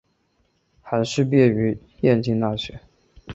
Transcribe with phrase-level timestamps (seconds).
[0.81, 2.81] 韩叙毕业于燕京大学。